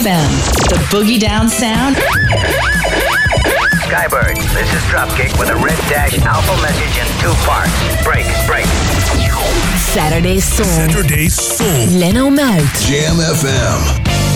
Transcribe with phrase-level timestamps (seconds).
[0.00, 0.30] FM,
[0.70, 1.96] the boogie down sound.
[3.84, 7.70] Skybird, this is Dropkick with a red dash alpha message in two parts.
[8.02, 8.64] Break, break.
[9.76, 10.64] Saturday Soul.
[10.64, 11.98] Saturday Soul.
[11.98, 12.62] Leno Malt.
[12.80, 14.29] Jam FM.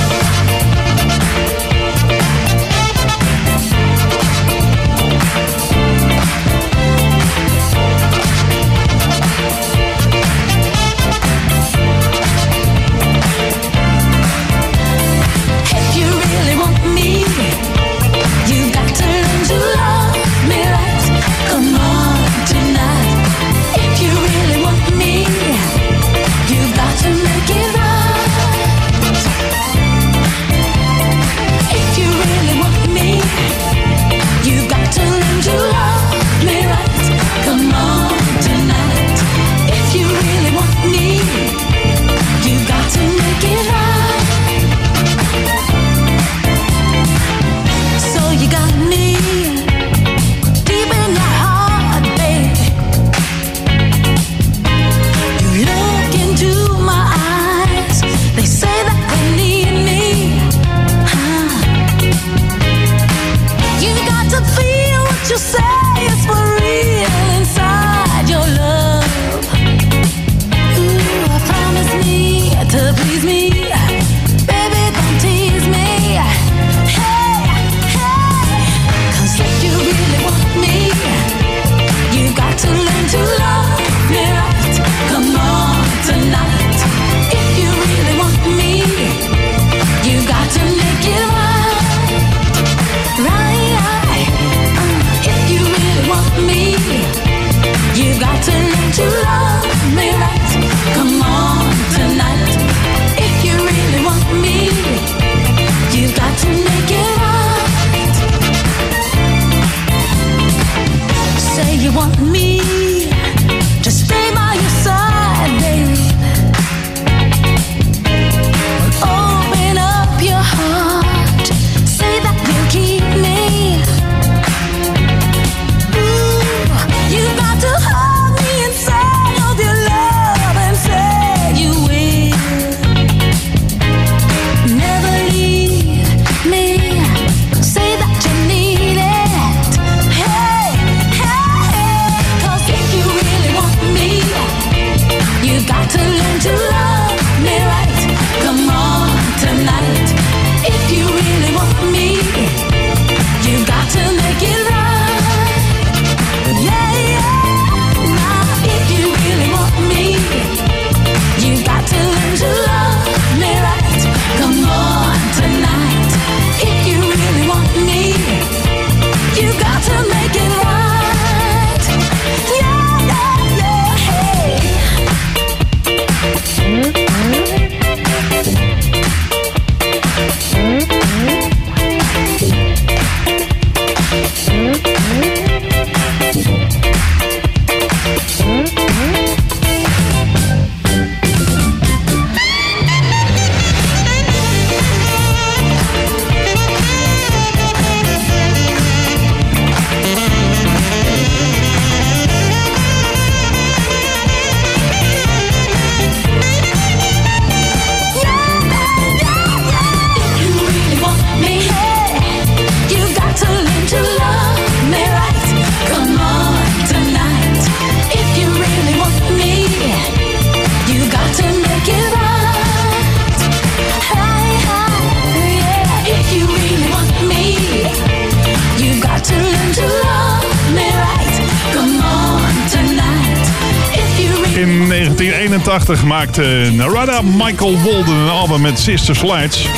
[235.85, 239.69] Gemaakt maakte Narada Michael Walden een album met Sister Slides.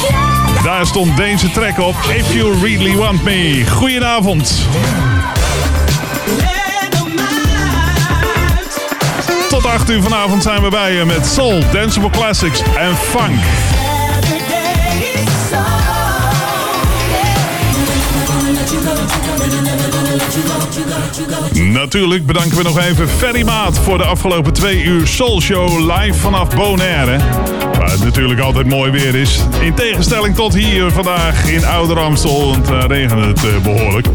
[0.63, 3.65] Daar stond deze track op, If You Really Want Me.
[3.71, 4.69] Goedenavond.
[9.49, 13.41] Tot 8 uur vanavond zijn we bij je met Soul, Danceable Classics en Funk.
[21.53, 26.19] Natuurlijk bedanken we nog even Ferry Maat voor de afgelopen twee uur Soul Show live
[26.19, 27.19] vanaf Bonaire.
[27.79, 29.41] Waar het natuurlijk altijd mooi weer is.
[29.61, 34.07] In tegenstelling tot hier vandaag in Ouder Amstel, want daar regent het eh, behoorlijk.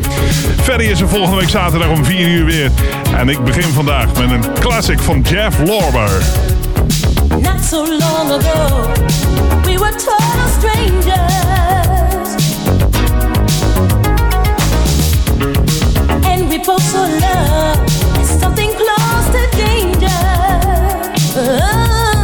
[0.61, 2.71] Ferry is er volgende week zaterdag om 4 uur weer.
[3.17, 6.21] En ik begin vandaag met een classic van Jeff Lorber.
[7.41, 8.91] Not so long ago,
[9.63, 11.80] we were total strangers.
[16.51, 17.79] And we both saw love
[18.19, 20.21] as something close to danger.
[21.33, 22.20] But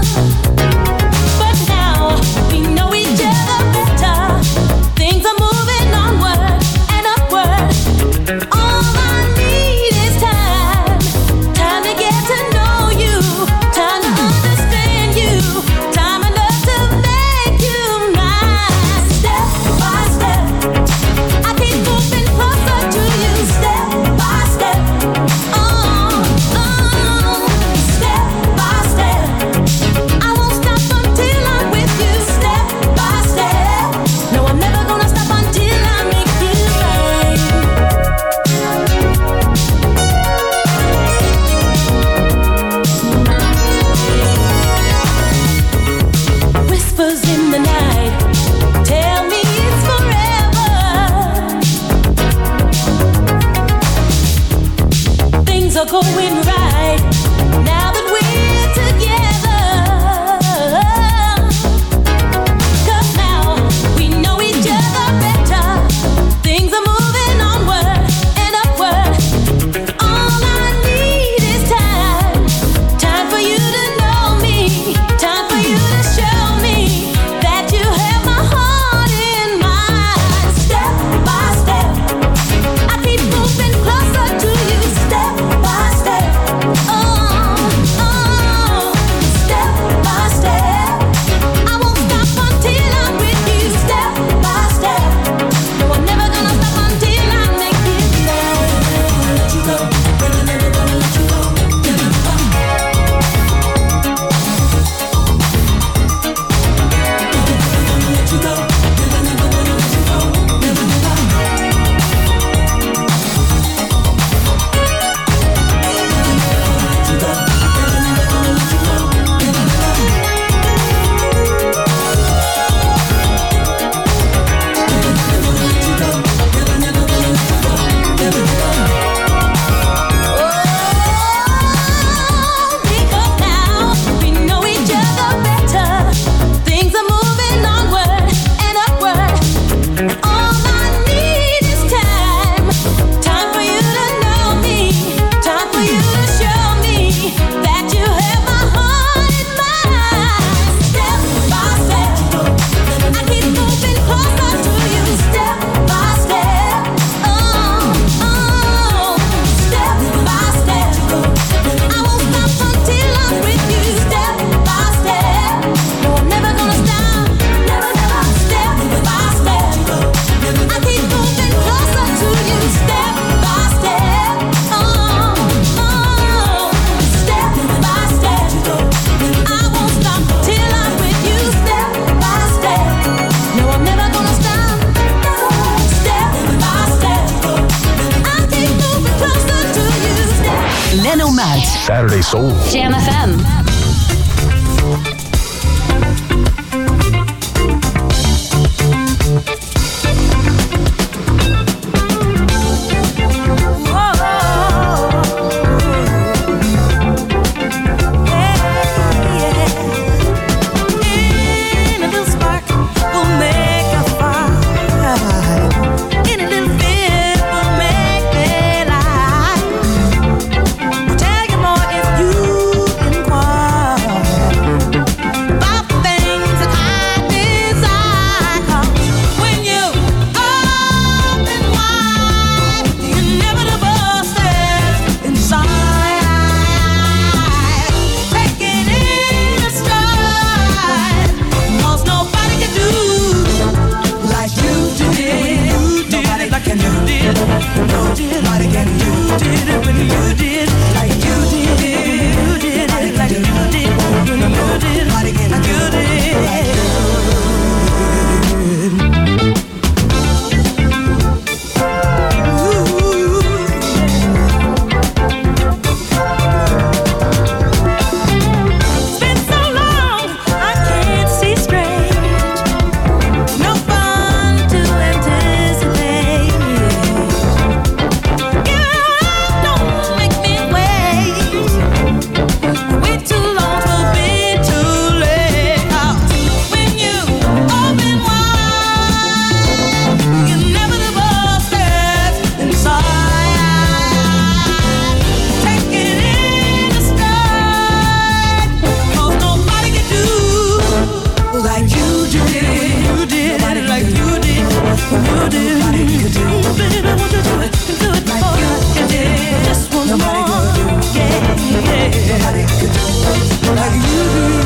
[311.83, 312.09] yeah.
[312.27, 314.56] Nobody could do like you do.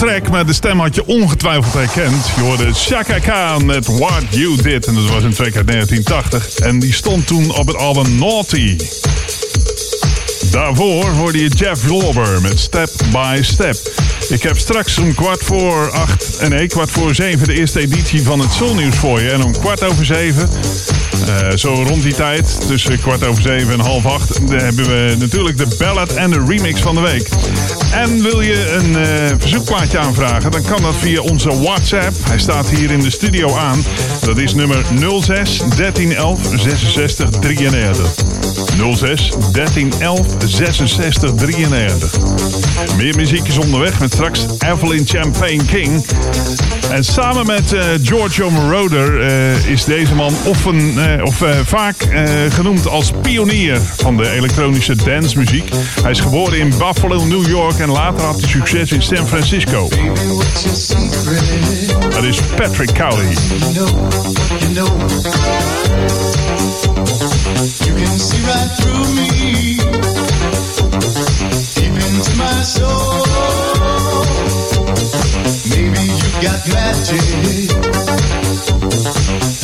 [0.00, 2.30] Track, maar de stem had je ongetwijfeld herkend.
[2.36, 4.86] Je hoorde Chaka Khan met What You Did.
[4.86, 6.58] En dat was een track uit 1980.
[6.58, 8.76] En die stond toen op het album Naughty.
[10.50, 13.76] Daarvoor hoorde je Jeff Lorber met Step by Step.
[14.28, 18.22] Ik heb straks om kwart voor acht, en nee, kwart voor zeven de eerste editie
[18.22, 19.30] van het Soulnieuws voor je.
[19.30, 20.48] En om kwart over zeven,
[21.26, 25.16] eh, zo rond die tijd, tussen kwart over zeven en half acht, dan hebben we
[25.18, 27.28] natuurlijk de ballad en de remix van de week.
[27.92, 32.16] En wil je een eh, verzoekplaatje aanvragen, dan kan dat via onze WhatsApp.
[32.28, 33.84] Hij staat hier in de studio aan.
[34.24, 34.84] Dat is nummer
[35.20, 38.14] 06 1311 66 93.
[38.94, 42.18] 06 1311 66 93.
[42.96, 46.04] Meer muziek is onderweg met straks Evelyn Champagne King.
[46.90, 51.58] En samen met eh, Giorgio Moroder eh, is deze man of, een, eh, of eh,
[51.64, 55.70] vaak eh, genoemd als pionier van de elektronische dancemuziek.
[56.02, 59.88] Hij is geboren in Buffalo, New York en later had hij succes in San Francisco.
[62.10, 63.28] Dat is Patrick Cowley.
[67.84, 69.76] You can see right through me,
[71.74, 73.29] deep into my soul.
[76.42, 77.68] Got magic,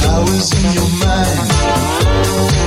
[0.03, 2.66] powers in your mind,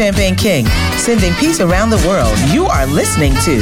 [0.00, 0.66] Champagne King,
[0.96, 2.34] sending peace around the world.
[2.50, 3.58] You are listening to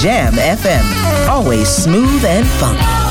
[0.00, 3.01] Jam FM, always smooth and funky.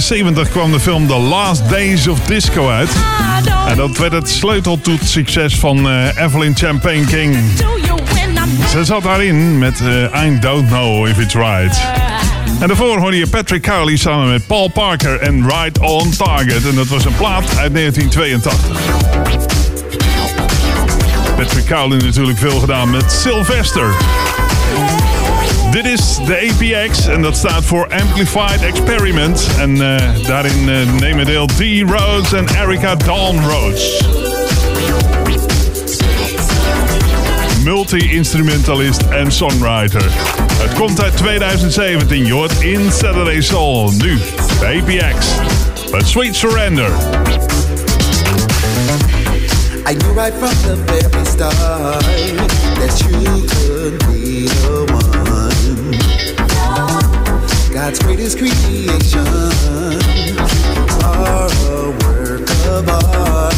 [0.00, 2.90] Jaren 70 kwam de film The Last Days of Disco uit.
[3.68, 7.36] En dat werd het sleuteltoetsucces van eh, Evelyn Champagne King.
[8.70, 11.80] Ze zat daarin met eh, I Don't Know If It's Right.
[12.60, 16.68] En daarvoor hoorde je Patrick Cowley samen met Paul Parker en Right On Target.
[16.68, 18.80] En dat was een plaat uit 1982.
[21.36, 23.94] Patrick Cowley natuurlijk veel gedaan met Sylvester.
[25.70, 29.48] Dit is de APX en dat staat voor Amplified Experiment.
[29.58, 31.60] En eh, daarin eh, nemen deel D.
[31.86, 34.02] Rhodes en Erica Dawn Rhodes.
[37.64, 40.04] Multi-instrumentalist en songwriter.
[40.62, 43.90] Het komt uit 2017, je in Saturday Soul.
[43.90, 44.18] Nu,
[44.58, 45.26] de APX.
[45.92, 46.90] Met Sweet Surrender.
[49.86, 51.54] I knew right from the very start
[52.78, 54.89] that you could the
[57.90, 59.26] God's greatest creation
[61.02, 63.49] are a work of art.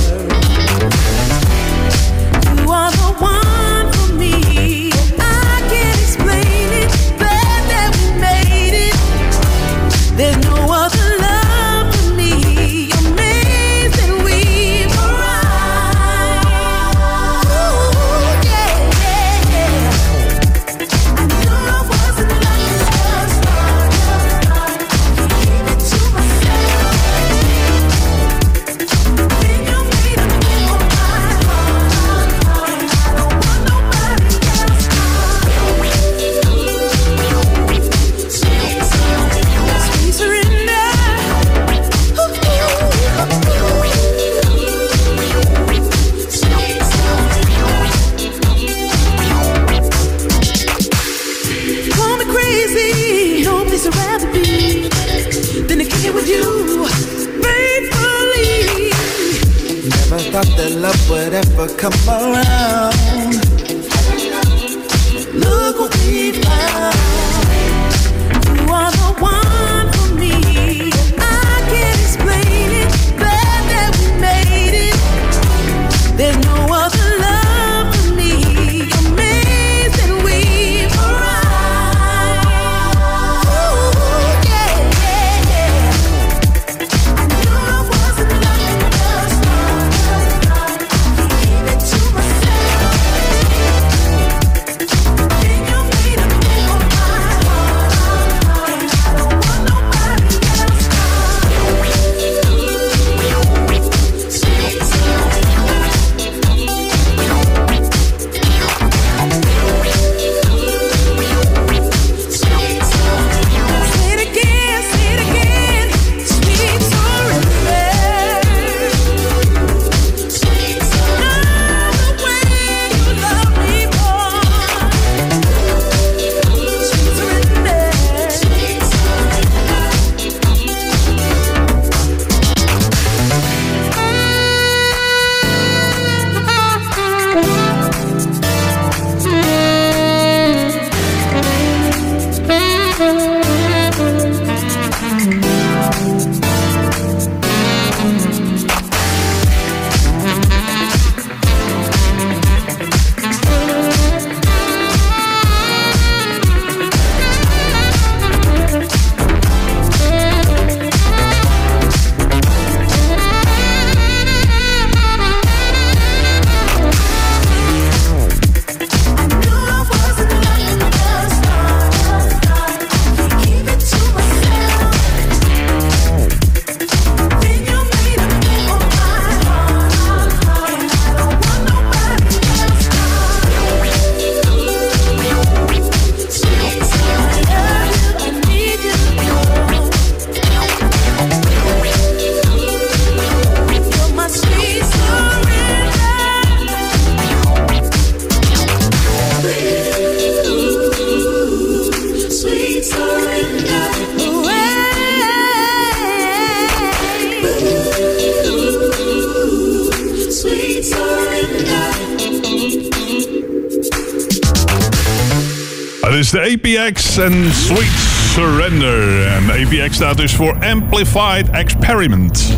[216.12, 219.26] Het is de APX en Sweet Surrender.
[219.26, 222.56] En APX staat dus voor Amplified Experiment.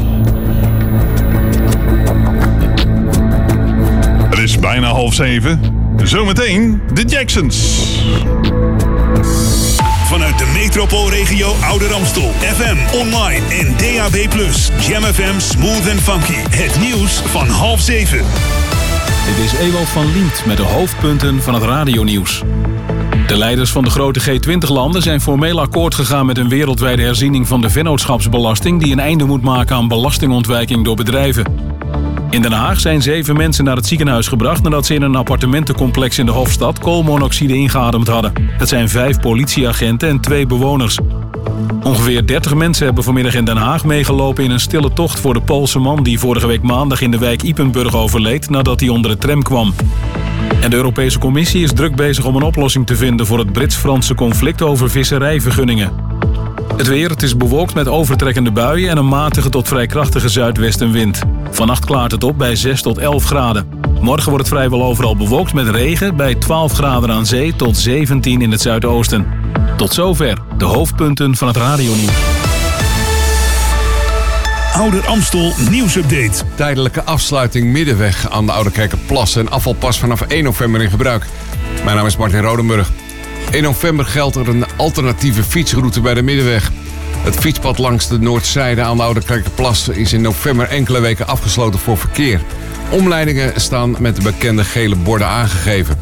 [4.30, 5.60] Het is bijna half zeven.
[6.02, 7.88] Zometeen de Jacksons.
[10.08, 12.32] Vanuit de Metropoolregio Ouder Amstel.
[12.40, 14.28] FM, online en DAB+.
[14.88, 16.56] Jam FM Smooth and Funky.
[16.56, 18.24] Het nieuws van half zeven.
[19.24, 22.42] Dit is Ewald van Liemt met de hoofdpunten van het radionieuws.
[23.26, 27.60] De leiders van de grote G20-landen zijn formeel akkoord gegaan met een wereldwijde herziening van
[27.60, 31.46] de vennootschapsbelasting die een einde moet maken aan belastingontwijking door bedrijven.
[32.30, 36.18] In Den Haag zijn zeven mensen naar het ziekenhuis gebracht nadat ze in een appartementencomplex
[36.18, 38.32] in de Hofstad koolmonoxide ingeademd hadden.
[38.40, 40.98] Het zijn vijf politieagenten en twee bewoners.
[41.82, 45.40] Ongeveer 30 mensen hebben vanmiddag in Den Haag meegelopen in een stille tocht voor de
[45.40, 49.18] Poolse man die vorige week maandag in de wijk Ipenburg overleed nadat hij onder de
[49.18, 49.74] tram kwam.
[50.60, 54.14] En de Europese Commissie is druk bezig om een oplossing te vinden voor het Brits-Franse
[54.14, 55.92] conflict over visserijvergunningen.
[56.76, 61.22] Het weer, het is bewolkt met overtrekkende buien en een matige tot vrij krachtige zuidwestenwind.
[61.50, 63.68] Vannacht klaart het op bij 6 tot 11 graden.
[64.00, 68.42] Morgen wordt het vrijwel overal bewolkt met regen bij 12 graden aan zee tot 17
[68.42, 69.43] in het zuidoosten.
[69.76, 72.12] Tot zover de hoofdpunten van het radionieuws.
[74.72, 76.44] Ouder Amstel nieuwsupdate.
[76.54, 81.26] Tijdelijke afsluiting Middenweg aan de Oude Kerkenplas en afvalpas vanaf 1 november in gebruik.
[81.84, 82.90] Mijn naam is Martin Rodenburg.
[83.50, 86.70] 1 november geldt er een alternatieve fietsroute bij de Middenweg.
[87.22, 91.80] Het fietspad langs de noordzijde aan de Oude Kerkenplas is in november enkele weken afgesloten
[91.80, 92.40] voor verkeer.
[92.90, 95.98] Omleidingen staan met de bekende gele borden aangegeven.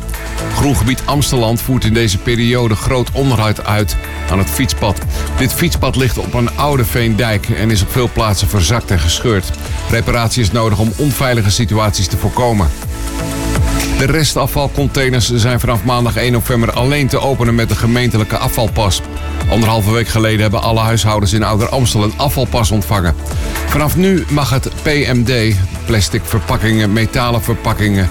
[0.54, 3.96] Groengebied Amsteland voert in deze periode groot onderhoud uit
[4.30, 4.98] aan het fietspad.
[5.36, 9.50] Dit fietspad ligt op een oude veendijk en is op veel plaatsen verzakt en gescheurd.
[9.90, 12.68] Reparatie is nodig om onveilige situaties te voorkomen.
[14.02, 19.02] De restafvalcontainers zijn vanaf maandag 1 november alleen te openen met de gemeentelijke afvalpas.
[19.50, 23.14] Anderhalve week geleden hebben alle huishoudens in Ouder Amstel een afvalpas ontvangen.
[23.66, 28.08] Vanaf nu mag het PMD, plastic verpakkingen, metalen verpakkingen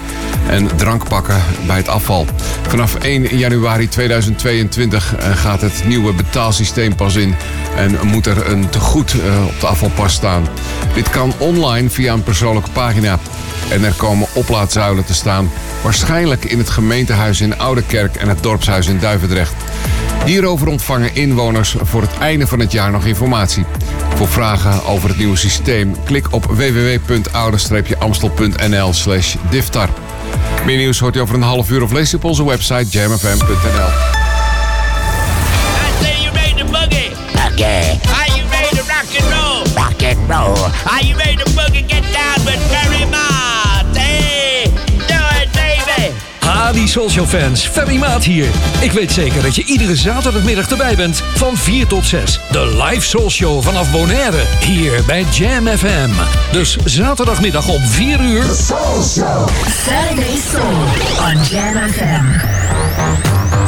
[0.48, 2.26] en drankpakken bij het afval.
[2.68, 7.34] Vanaf 1 januari 2022 eh, gaat het nieuwe betaalsysteem pas in
[7.76, 10.46] en moet er een tegoed eh, op de afvalpas staan.
[10.94, 13.18] Dit kan online via een persoonlijke pagina.
[13.70, 15.50] En er komen oplaadzuilen te staan.
[15.82, 19.54] Waarschijnlijk in het gemeentehuis in Oudekerk en het dorpshuis in Duivendrecht.
[20.24, 23.64] Hierover ontvangen inwoners voor het einde van het jaar nog informatie.
[24.14, 29.88] Voor vragen over het nieuwe systeem, klik op www.oude-amstel.nl slash diftar.
[30.64, 33.90] Meer nieuws hoort u over een half uur of lees u op onze website jamfm.nl.
[35.82, 37.10] I say you made the boogie.
[37.52, 37.90] Okay.
[37.90, 39.64] Are you ready to rock and roll?
[39.74, 40.56] Rock and roll.
[40.86, 41.84] Are you ready to boogie?
[41.86, 43.51] Get down with Barry Mott.
[46.72, 47.68] Die Soulshow fans.
[47.68, 48.46] Ferry Maat hier.
[48.80, 52.40] Ik weet zeker dat je iedere zaterdagmiddag erbij bent van 4 tot 6.
[52.50, 54.42] De live Soulshow vanaf Bonaire.
[54.60, 56.10] Hier bij Jam FM.
[56.52, 58.44] Dus zaterdagmiddag om 4 uur.
[58.44, 60.82] Saturday Soul
[61.24, 63.61] on Jam FM.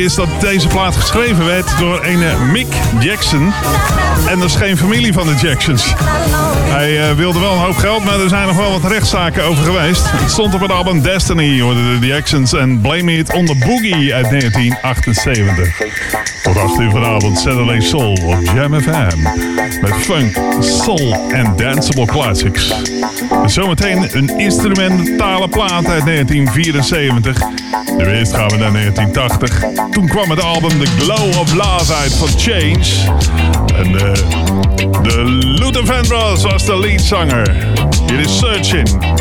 [0.00, 3.52] is dat deze plaat geschreven werd door een Mick Jackson.
[4.28, 5.94] En dat is geen familie van de Jacksons.
[6.68, 9.64] Hij eh, wilde wel een hoop geld, maar er zijn nog wel wat rechtszaken over
[9.64, 10.10] geweest.
[10.10, 14.14] Het stond op het album Destiny, hoorde de Jacksons en Blame It on the Boogie
[14.14, 16.41] uit 1978.
[16.56, 19.22] 8 uur vanavond Saturday Soul op Jam FM.
[19.80, 22.74] Met funk, soul en danceable classics.
[23.46, 27.38] Zometeen een instrumentale plaat uit 1974.
[27.96, 29.64] De eerst gaan we naar 1980.
[29.90, 32.84] Toen kwam het album The Glow of Love uit van Change.
[33.74, 34.12] En uh,
[35.02, 35.22] de
[35.58, 37.56] Luther Vandross was de leadzanger.
[38.06, 39.20] Hier is Searching.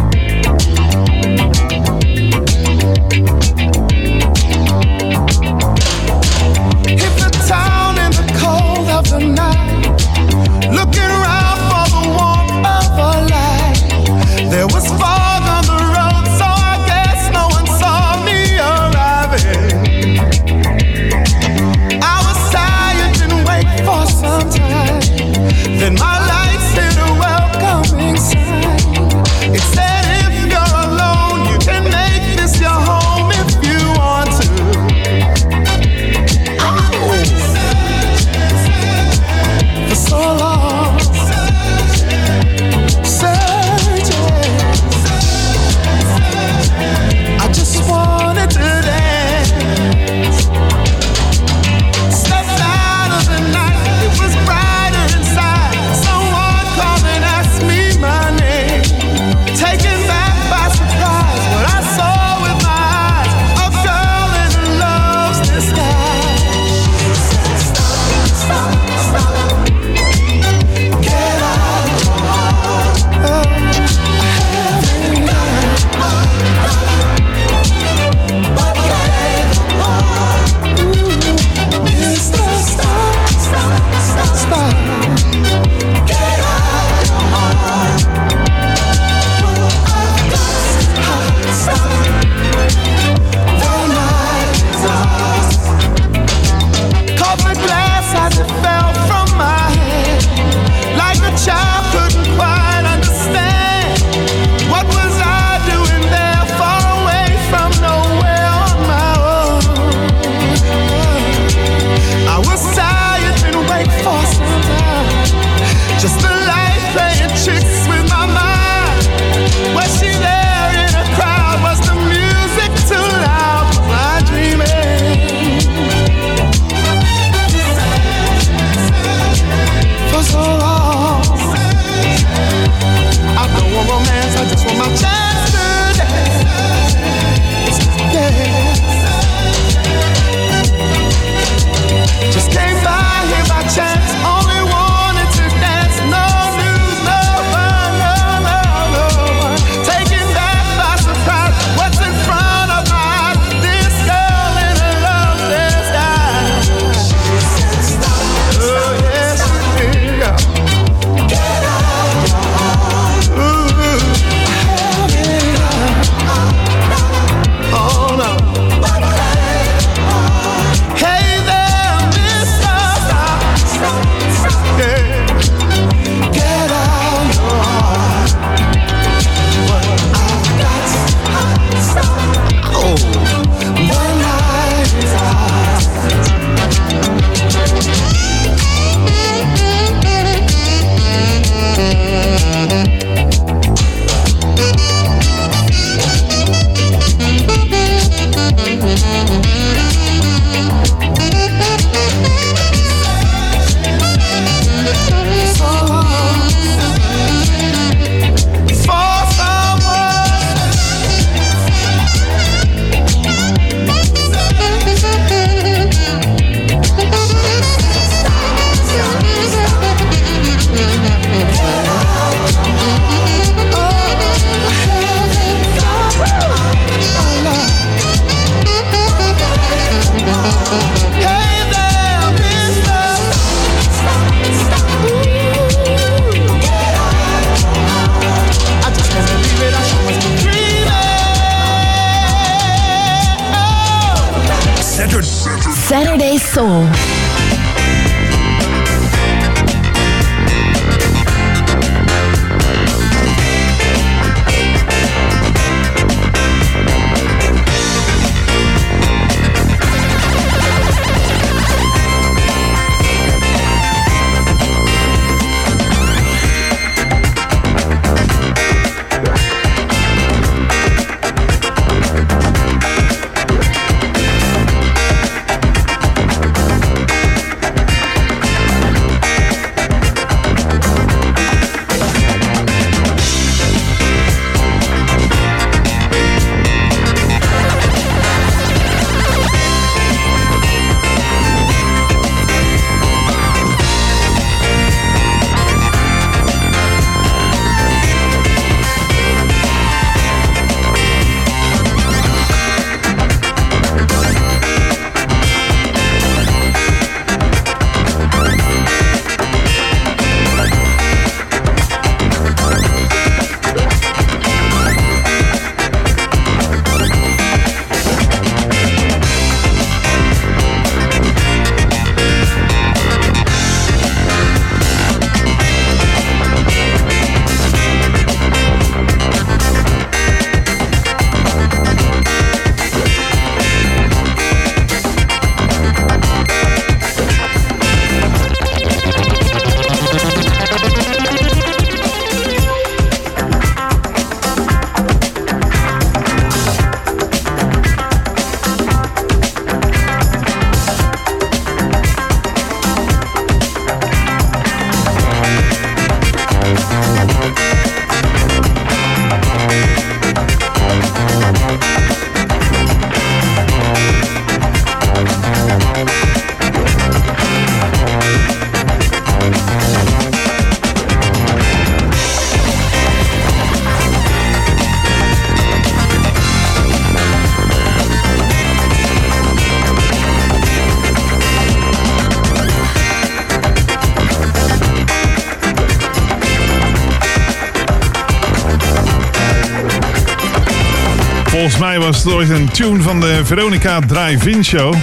[392.12, 394.96] Was het ooit een tune van de Veronica Drive-In Show.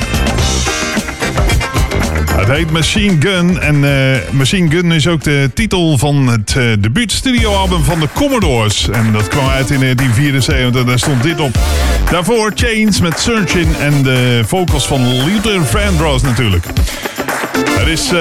[2.30, 6.72] Het heet Machine Gun en eh, Machine Gun is ook de titel van het uh,
[6.80, 8.88] debuutstudioalbum van de Commodores.
[8.88, 11.58] En dat kwam uit in 1974 en daar stond dit op.
[12.10, 16.66] Daarvoor Chains met Searching en de vocals van Luther Vandross natuurlijk.
[17.52, 18.20] Het is uh,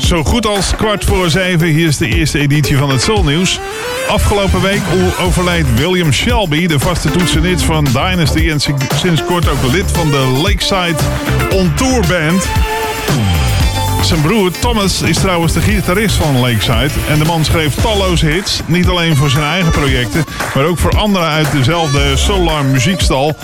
[0.00, 1.66] zo goed als kwart voor zeven.
[1.66, 3.60] Hier is de eerste editie van het Soul Nieuws.
[4.08, 4.82] Afgelopen week
[5.20, 8.50] overleed William Shelby, de vaste toetsenist van Dynasty...
[8.50, 8.60] en
[8.94, 10.96] sinds kort ook lid van de Lakeside
[11.54, 12.46] On Tour Band.
[14.06, 16.90] Zijn broer Thomas is trouwens de gitarist van Lakeside.
[17.08, 18.60] En de man schreef talloze hits.
[18.66, 23.36] Niet alleen voor zijn eigen projecten, maar ook voor anderen uit dezelfde Solar muziekstal.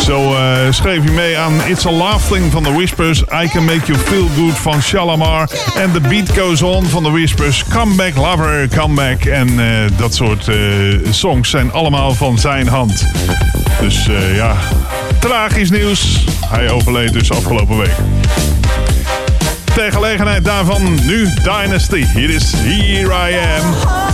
[0.00, 3.80] Zo uh, schreef hij mee aan It's a Laughing van The Whispers, I Can Make
[3.86, 8.16] You Feel Good van Shalamar en The Beat Goes On van The Whispers, Come Back
[8.16, 9.66] Lover, Come Back en uh,
[9.96, 10.56] dat soort uh,
[11.10, 13.04] songs zijn allemaal van zijn hand.
[13.80, 14.56] Dus ja,
[15.20, 16.24] tragisch nieuws.
[16.48, 17.96] Hij overleed dus afgelopen week.
[19.74, 22.04] Ter gelegenheid daarvan nu Dynasty.
[22.14, 24.13] Hier is Here I Am.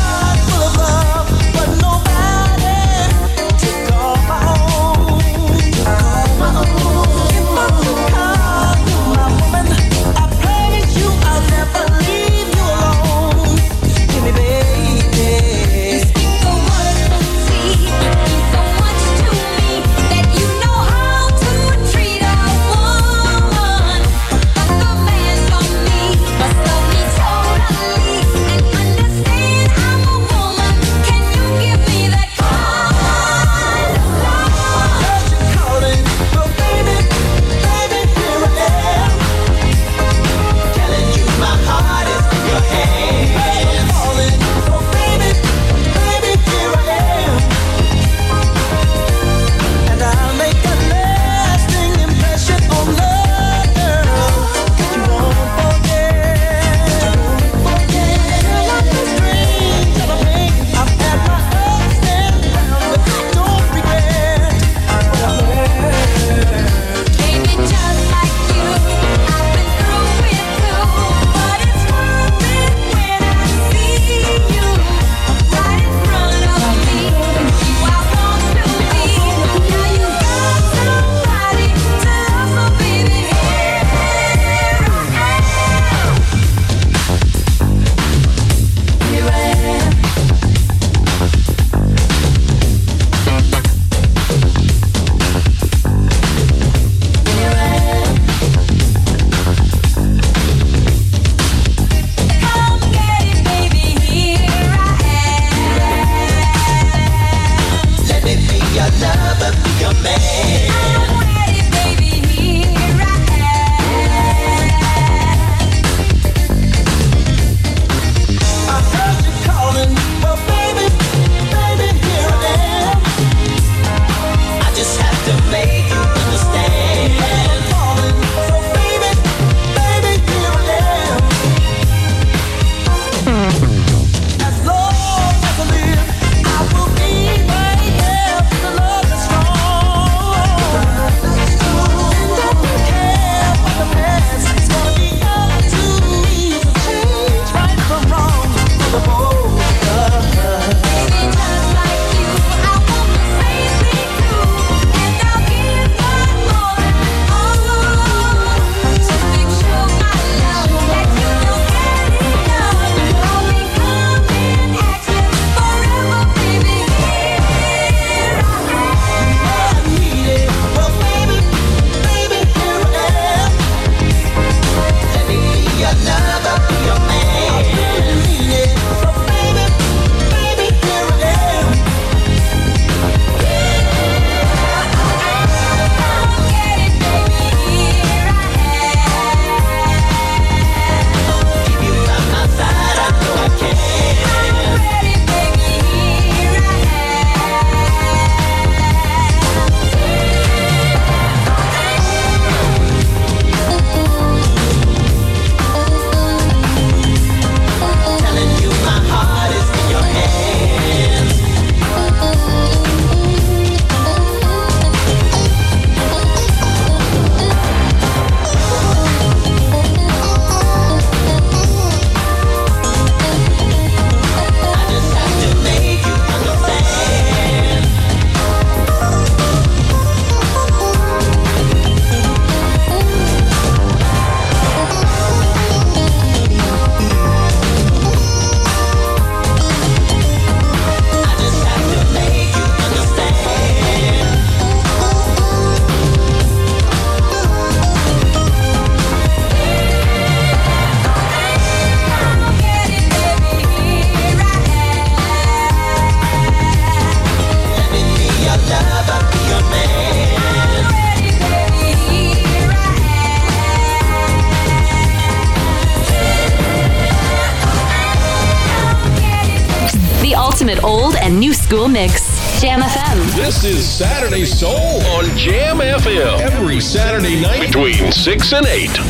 [273.60, 276.40] This is Saturday Soul on Jam FM.
[276.40, 279.09] Every Saturday night between 6 and 8.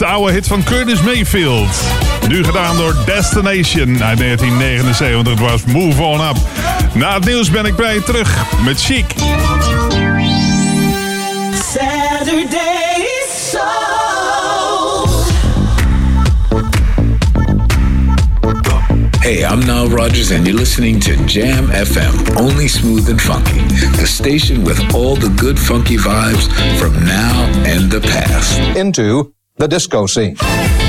[0.00, 1.68] de oude hit van Curtis Mayfield.
[2.28, 5.32] Nu gedaan door Destination uit 1979.
[5.32, 6.36] Het was Move On Up.
[6.94, 9.04] Na het nieuws ben ik bij je terug met Chic.
[11.72, 12.48] Saturday
[19.20, 23.60] Hey, I'm Nile Rodgers, and you're listening to Jam FM, only smooth and funky.
[23.96, 26.48] The station with all the good funky vibes
[26.78, 28.58] from now and the past.
[28.76, 30.79] Into the disco scene.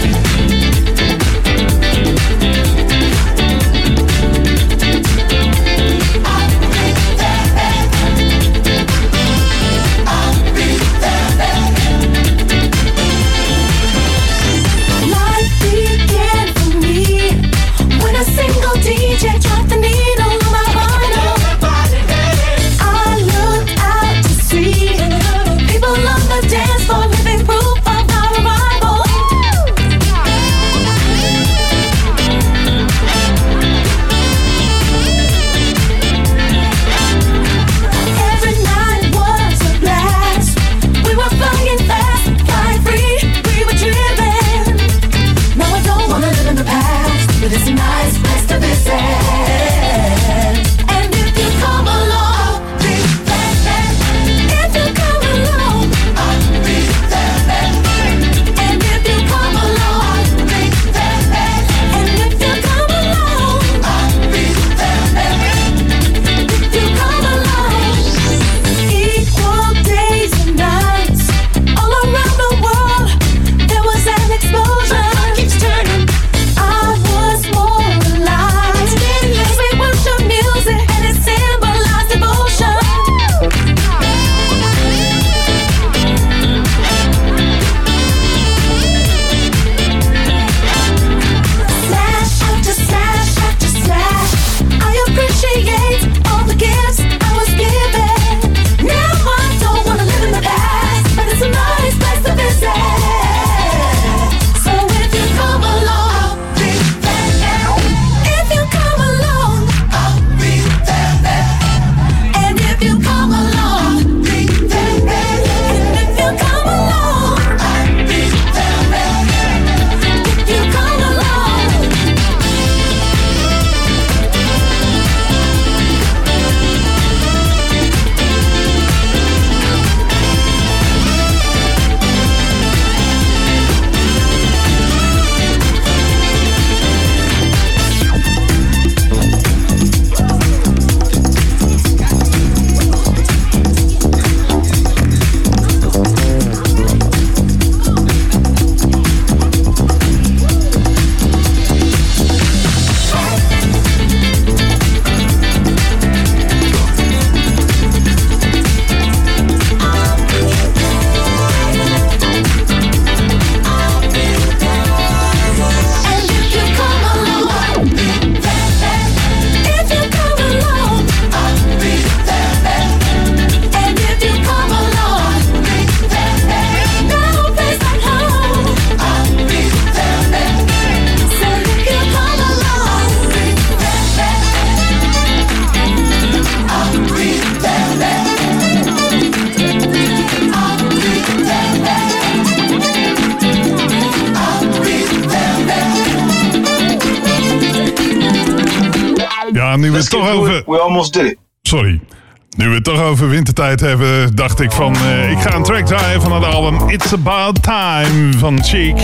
[203.61, 204.95] tijd hebben, dacht ik van...
[204.95, 208.95] Eh, ik ga een track draaien van het album It's About Time van Chic.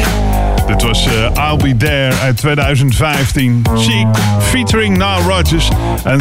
[0.68, 3.66] Dit was eh, I'll Be There uit 2015.
[3.76, 4.08] Chic
[4.40, 5.70] featuring Nile Rodgers
[6.04, 6.20] en...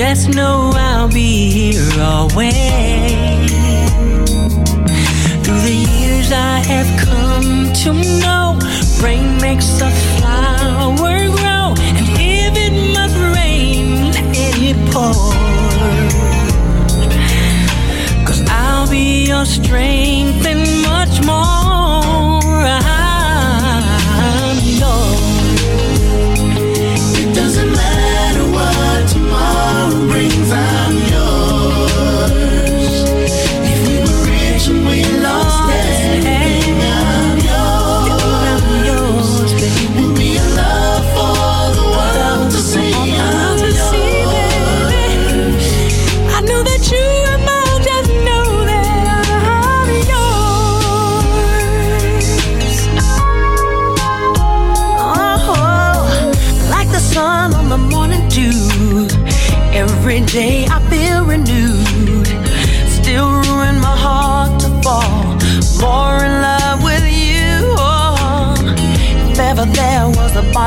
[0.00, 2.54] Just know I'll be here always.
[5.44, 8.58] Through the years I have come to know
[9.02, 15.12] rain makes a flower grow, and if it must rain, let it pour.
[18.24, 21.59] Cause I'll be your strength and much more.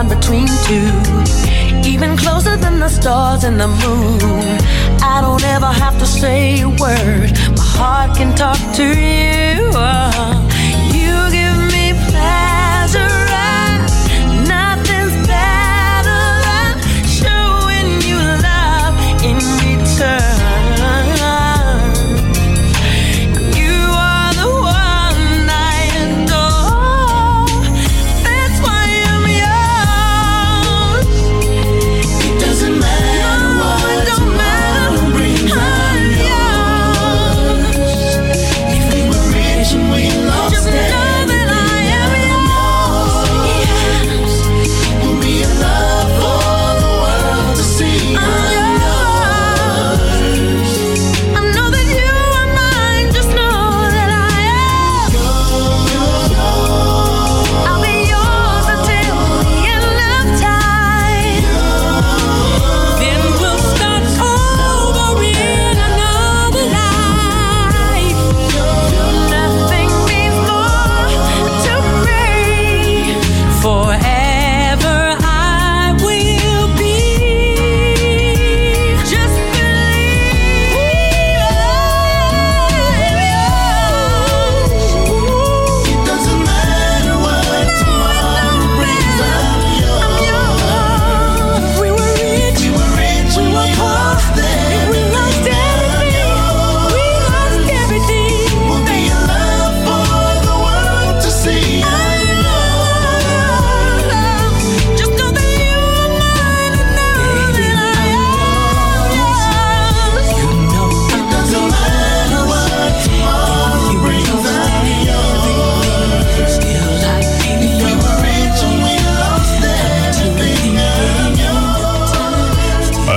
[0.03, 1.89] line between two.
[1.89, 4.59] Even closer than the stars and the moon.
[5.01, 7.31] I don't ever have to say a word.
[7.57, 9.23] My heart can talk to you.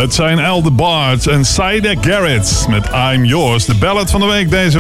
[0.07, 3.65] Het zijn Al de Bards en Saida Garrett met I'm Yours.
[3.65, 4.79] De ballad van de week deze...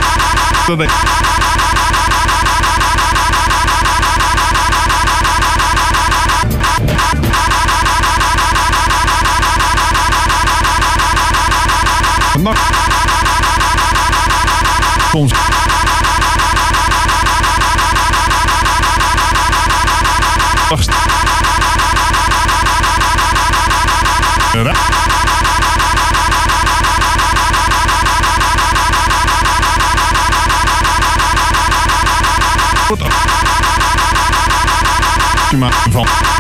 [35.97, 36.35] van.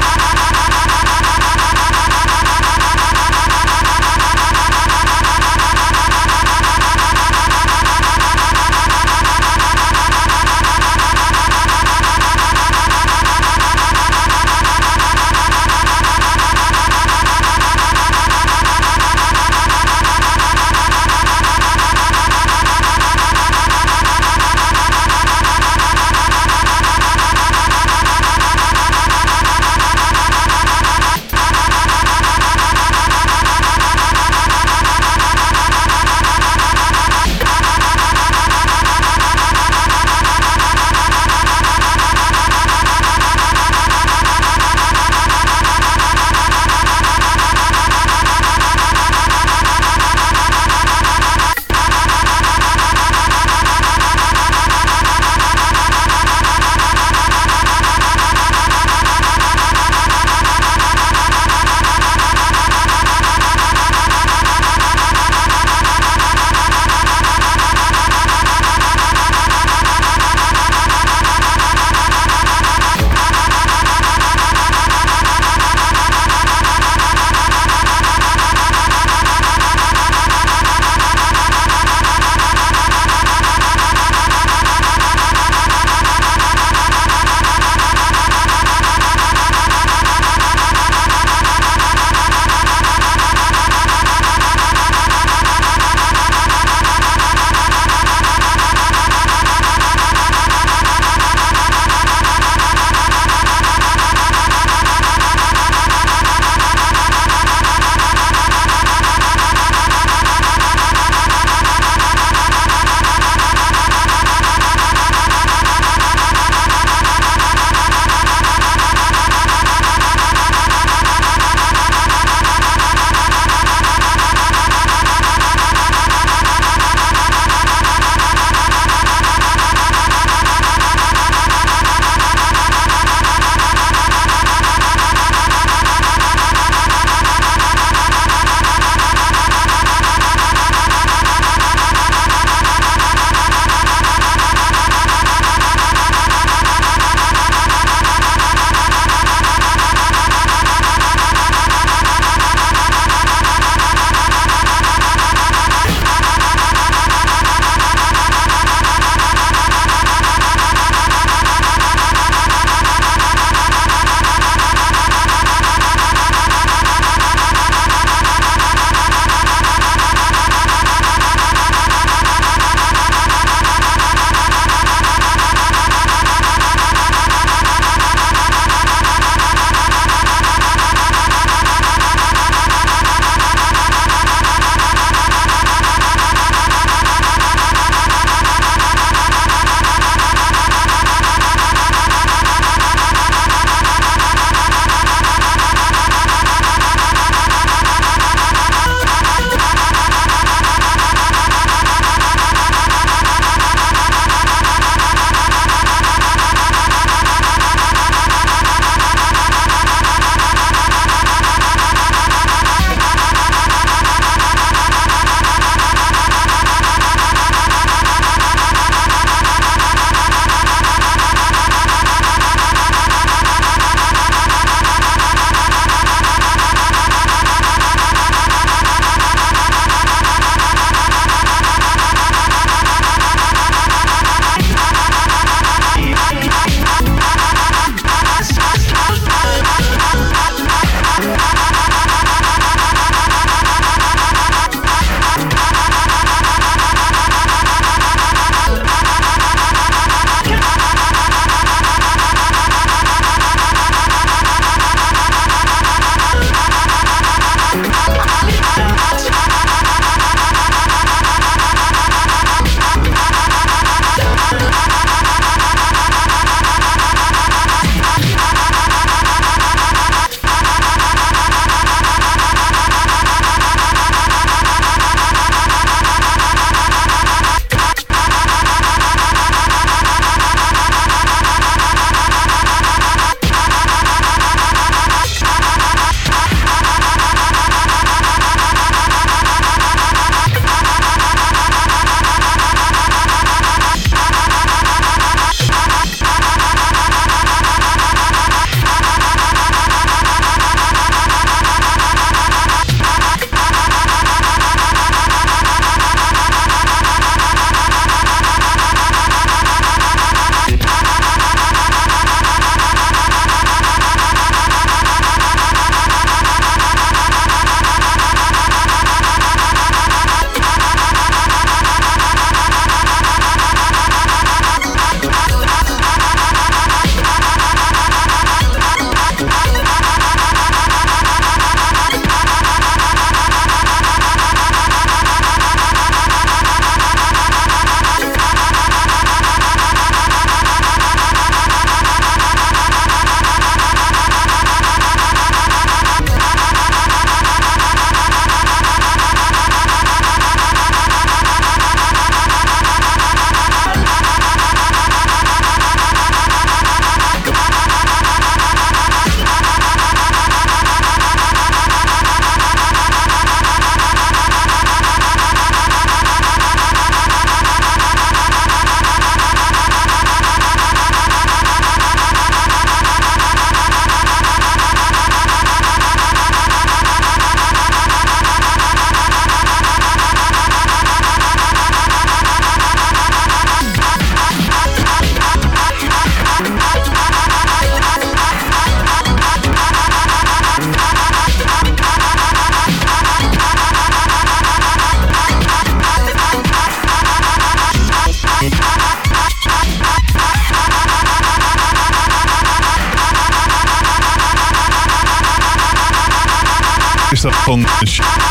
[407.76, 408.45] Deze.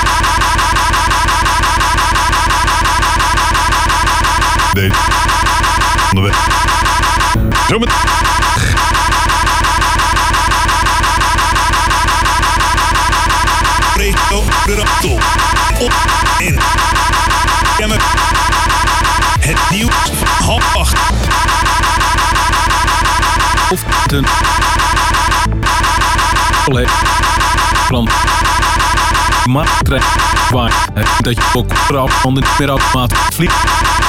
[29.56, 30.03] Maar trein.
[30.49, 30.88] Waar.
[31.19, 33.64] Dat je ook erop van de meer automaat vliegt.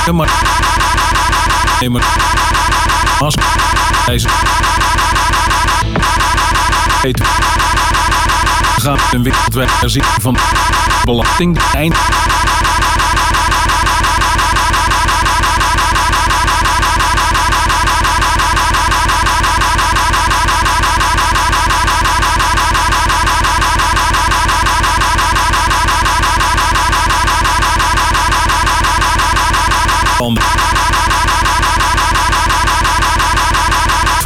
[0.06, 0.30] Ja, maar.
[1.80, 2.04] Nee, maar.
[3.18, 3.34] Als.
[4.06, 4.28] Deze.
[7.02, 7.20] Weet.
[8.76, 10.36] Gaat een wereldwijd herzien van
[11.04, 11.58] belasting.
[11.72, 11.96] Eind.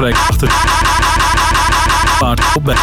[0.00, 0.48] Vrij achter
[2.18, 2.74] paard op bij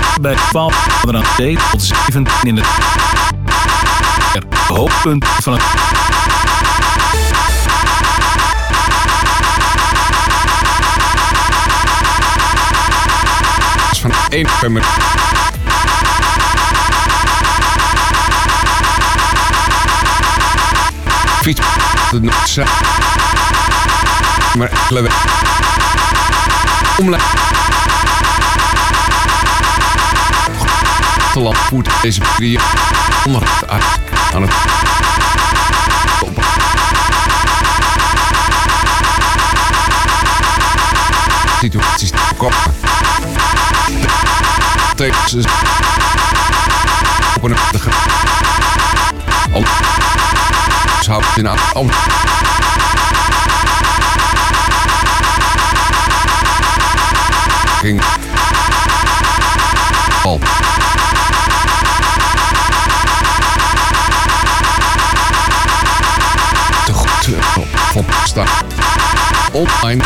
[0.00, 2.66] B bij 12 aan D tot 17 in het
[4.68, 5.62] hoogpunt van het
[14.00, 14.82] van 1 november.
[21.42, 21.60] Fiets
[22.10, 22.64] de Noordzee.
[24.58, 25.08] Maar enkele.
[31.32, 32.64] Te land voert deze periode
[33.26, 33.84] onder het uit
[34.34, 34.52] aan het.
[41.60, 42.58] Situaties te voorkomen.
[44.96, 45.42] Tegen ze
[47.36, 47.90] op een de ge-
[49.52, 49.64] om
[51.02, 51.58] ze in aan
[57.78, 58.00] ging.
[60.22, 60.40] Al.
[66.84, 67.28] Te goed
[67.94, 68.46] op staan
[69.52, 70.02] online.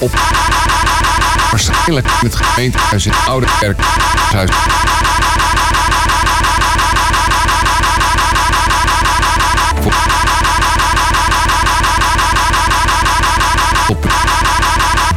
[0.00, 0.10] Op.
[1.50, 4.50] Waarschijnlijk in het gemeentehuis in Oude Kerkhuis.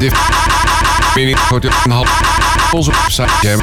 [0.04, 0.14] Dit
[1.16, 2.22] mening wordt een half
[2.72, 3.60] onze website Jam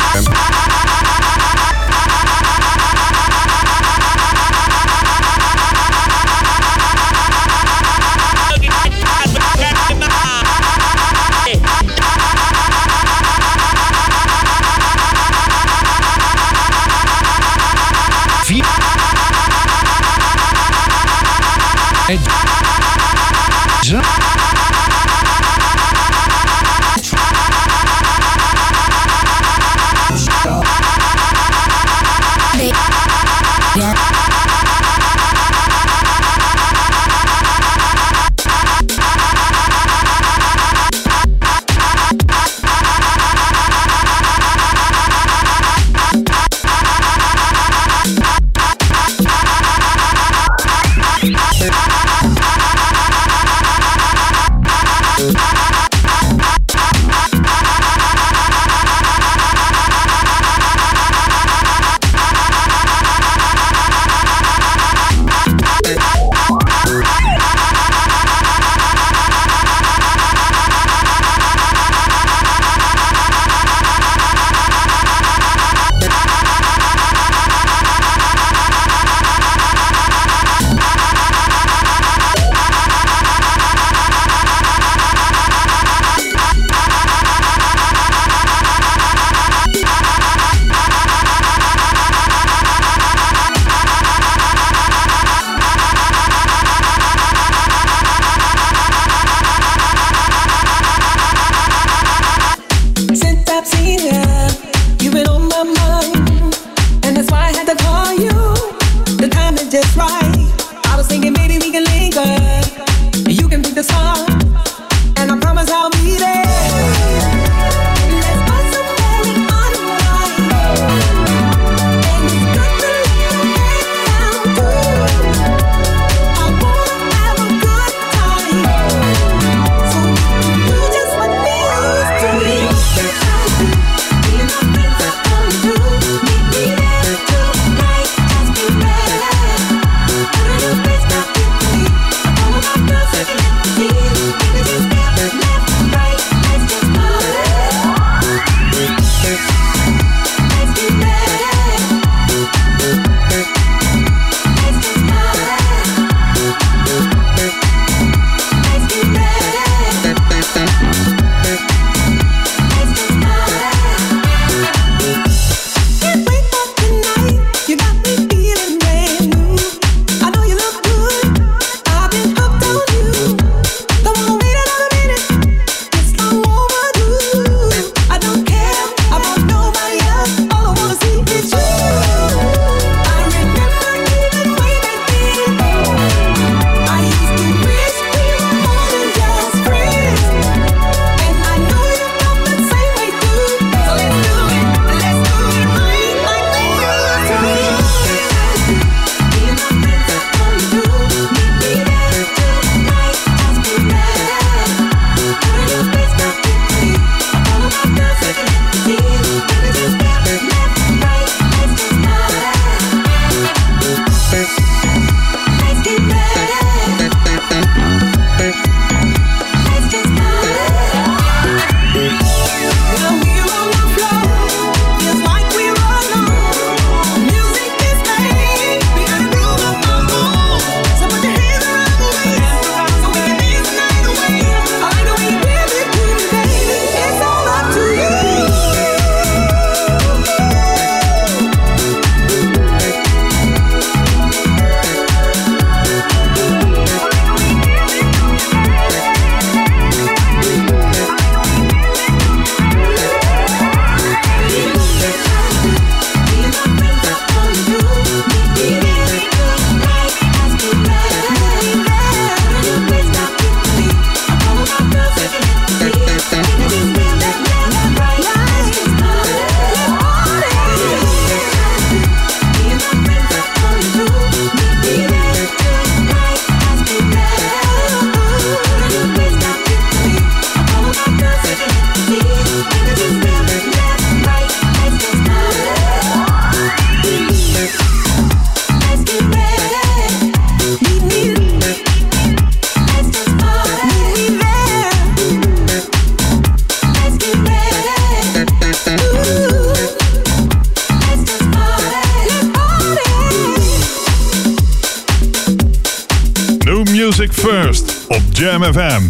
[308.72, 309.02] FM.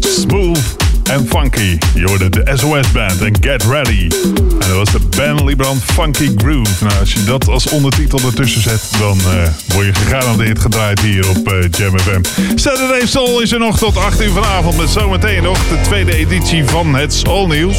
[0.00, 0.76] Smooth
[1.10, 1.78] en funky.
[1.94, 4.08] Je hoorde de SOS Band en Get Ready.
[4.34, 6.84] En dat was de Ben Librand Funky Groove.
[6.84, 11.28] Nou, als je dat als ondertitel ertussen zet, dan eh, word je gegarandeerd gedraaid hier
[11.28, 12.20] op eh, Jam FM.
[12.54, 16.64] Saturday Soul is er nog tot 8 uur vanavond met zometeen nog de tweede editie
[16.64, 17.78] van het Soul Nieuws.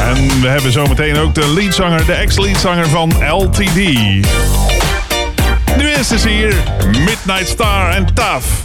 [0.00, 3.80] En we hebben zometeen ook de leadzanger, de ex-leadzanger van LTD.
[6.10, 6.52] Nu is hier,
[7.06, 8.63] Midnight Star en Tough.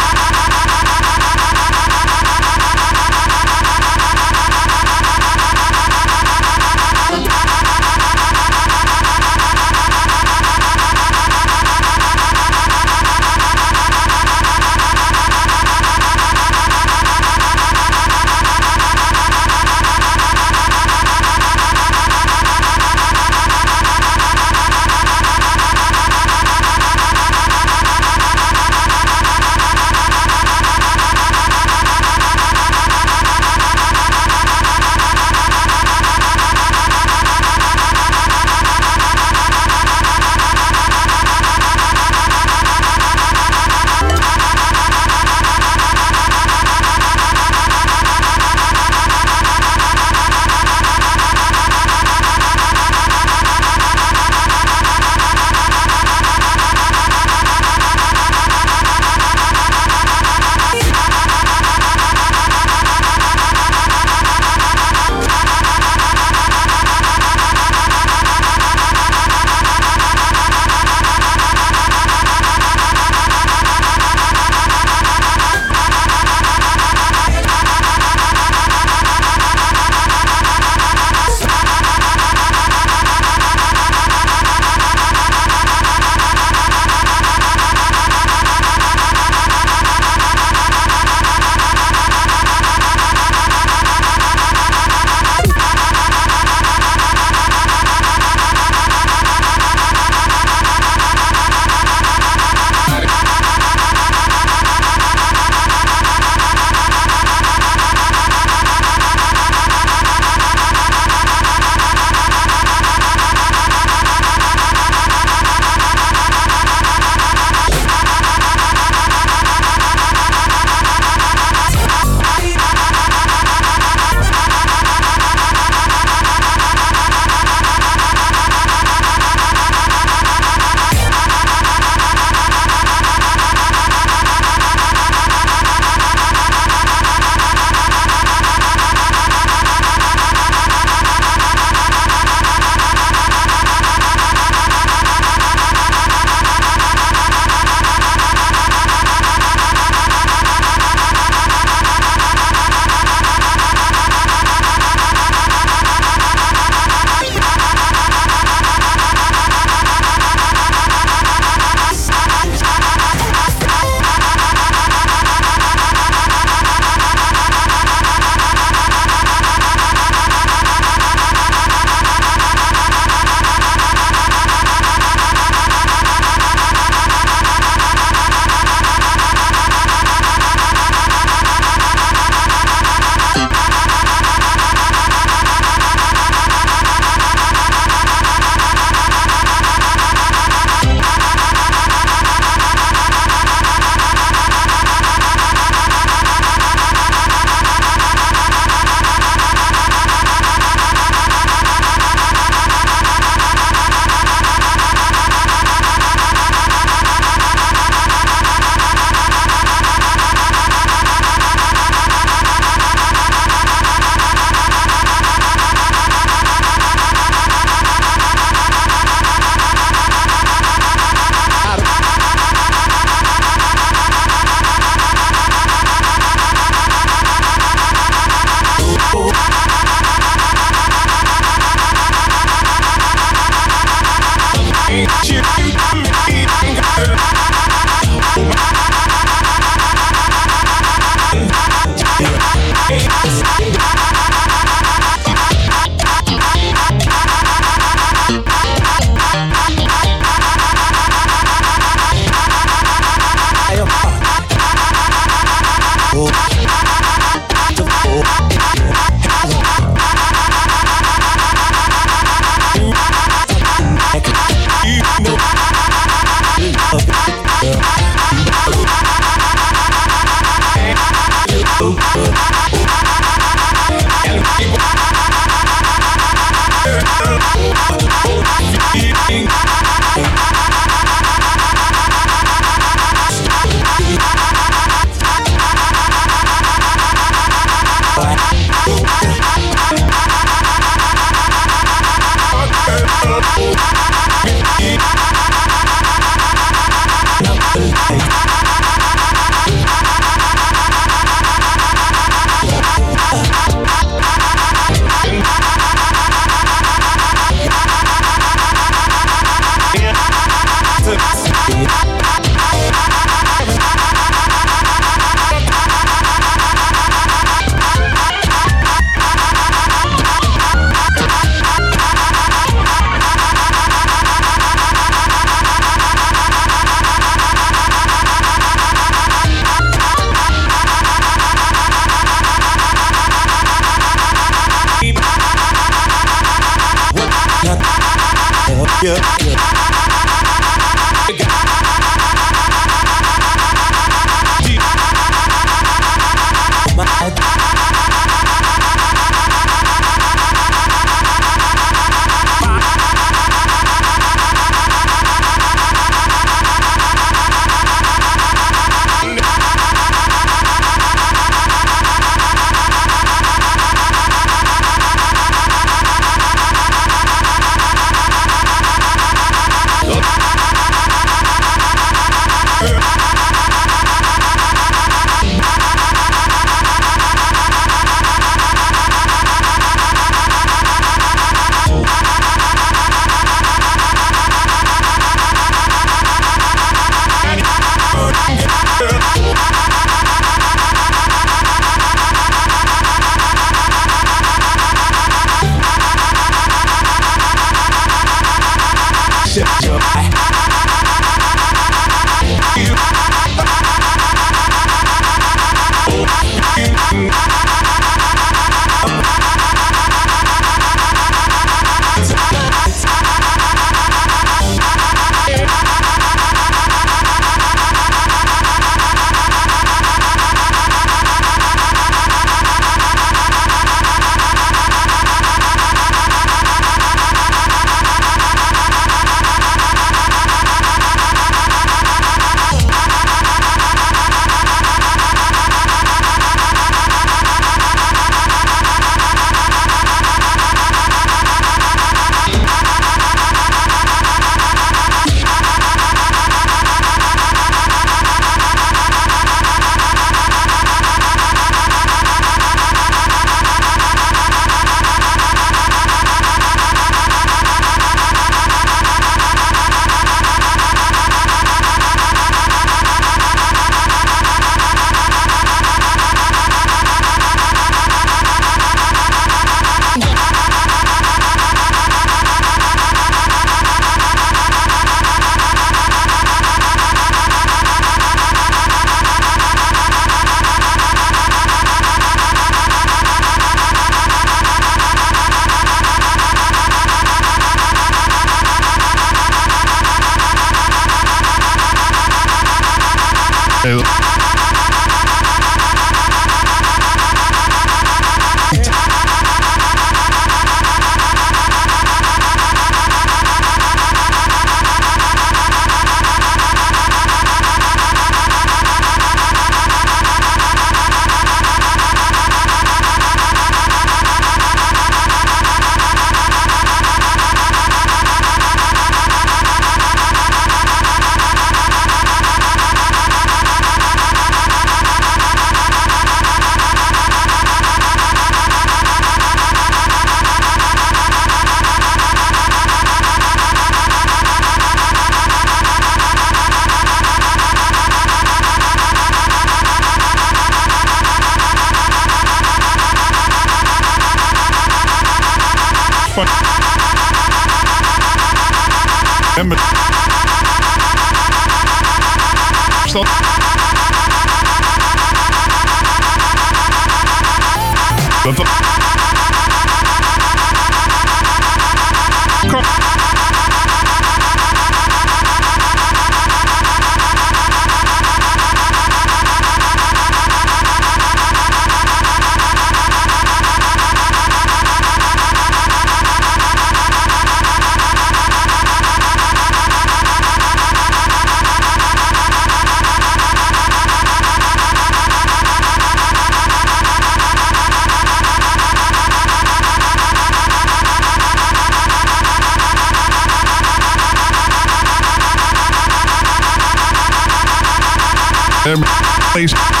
[599.53, 600.00] Please.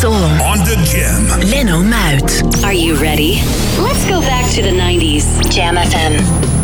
[0.00, 0.14] soul.
[0.14, 1.40] On the Jam.
[1.50, 2.62] Leno Mout.
[2.64, 3.40] Are you ready?
[3.80, 5.50] Let's go back to the 90s.
[5.50, 6.57] Jam FM.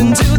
[0.00, 0.29] emotions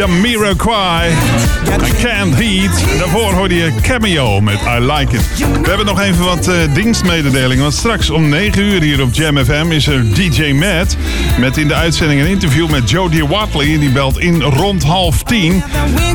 [0.00, 1.10] Jamiroquai.
[1.10, 2.98] I Can't Heat.
[2.98, 5.22] Daarvoor hoorde je Cameo met I Like It.
[5.38, 7.62] We hebben nog even wat eh, dienstmededelingen.
[7.62, 10.96] Want straks om 9 uur hier op Jam FM is er DJ Matt.
[11.38, 13.78] Met in de uitzending een interview met Jodie Watley.
[13.78, 15.62] Die belt in rond half tien.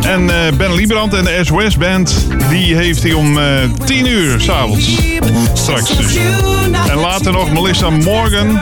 [0.02, 2.28] En eh, Ben Liebrand en de SOS Band.
[2.49, 3.45] Die heeft hij om eh
[3.86, 4.99] 10 uur s'avonds.
[5.53, 6.16] Straks dus.
[6.90, 8.60] En later nog Melissa Morgan.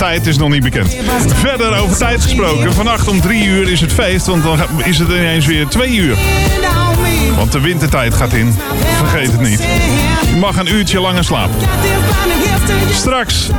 [0.00, 0.96] Tijd is nog niet bekend.
[1.34, 2.72] Verder over tijd gesproken.
[2.74, 6.16] Vannacht om drie uur is het feest, want dan is het ineens weer twee uur.
[7.36, 8.56] Want de wintertijd gaat in.
[8.96, 9.58] Vergeet het niet.
[10.30, 11.56] Je mag een uurtje langer slapen.
[12.92, 13.50] Straks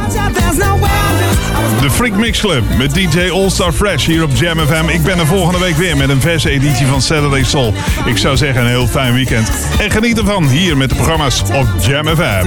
[1.81, 4.89] de Freak Mix Club met DJ All Star Fresh hier op Jam FM.
[4.89, 7.73] Ik ben er volgende week weer met een verse editie van Saturday Soul.
[8.05, 9.51] Ik zou zeggen een heel fijn weekend.
[9.79, 12.45] En geniet ervan hier met de programma's op Jam FM.